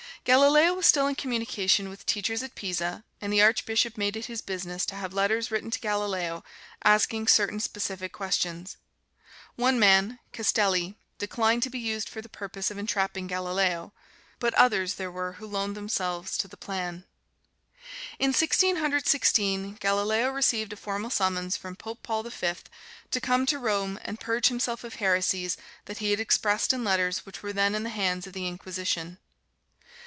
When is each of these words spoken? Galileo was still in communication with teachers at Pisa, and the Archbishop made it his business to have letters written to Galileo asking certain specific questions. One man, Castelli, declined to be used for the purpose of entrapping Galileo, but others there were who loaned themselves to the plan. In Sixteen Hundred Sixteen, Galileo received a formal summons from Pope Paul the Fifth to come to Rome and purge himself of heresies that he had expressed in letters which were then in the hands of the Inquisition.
Galileo 0.23 0.75
was 0.75 0.85
still 0.85 1.07
in 1.07 1.15
communication 1.15 1.89
with 1.89 2.05
teachers 2.05 2.43
at 2.43 2.53
Pisa, 2.53 3.03
and 3.19 3.33
the 3.33 3.41
Archbishop 3.41 3.97
made 3.97 4.15
it 4.15 4.27
his 4.27 4.39
business 4.43 4.85
to 4.85 4.93
have 4.95 5.15
letters 5.15 5.49
written 5.49 5.71
to 5.71 5.79
Galileo 5.79 6.43
asking 6.83 7.27
certain 7.27 7.59
specific 7.59 8.13
questions. 8.13 8.77
One 9.55 9.79
man, 9.79 10.19
Castelli, 10.31 10.95
declined 11.17 11.63
to 11.63 11.71
be 11.71 11.79
used 11.79 12.07
for 12.07 12.21
the 12.21 12.29
purpose 12.29 12.69
of 12.69 12.77
entrapping 12.77 13.25
Galileo, 13.25 13.93
but 14.37 14.53
others 14.53 14.93
there 14.93 15.09
were 15.09 15.33
who 15.33 15.47
loaned 15.47 15.75
themselves 15.75 16.37
to 16.37 16.47
the 16.47 16.55
plan. 16.55 17.05
In 18.19 18.31
Sixteen 18.31 18.75
Hundred 18.75 19.07
Sixteen, 19.07 19.73
Galileo 19.81 20.29
received 20.29 20.71
a 20.71 20.75
formal 20.77 21.09
summons 21.09 21.57
from 21.57 21.75
Pope 21.75 22.03
Paul 22.03 22.21
the 22.21 22.29
Fifth 22.29 22.69
to 23.09 23.19
come 23.19 23.47
to 23.47 23.57
Rome 23.57 23.99
and 24.03 24.19
purge 24.19 24.49
himself 24.49 24.83
of 24.83 24.97
heresies 24.97 25.57
that 25.85 25.97
he 25.97 26.11
had 26.11 26.19
expressed 26.19 26.73
in 26.73 26.83
letters 26.83 27.25
which 27.25 27.41
were 27.41 27.53
then 27.53 27.73
in 27.73 27.81
the 27.81 27.89
hands 27.89 28.27
of 28.27 28.33
the 28.33 28.47
Inquisition. 28.47 29.17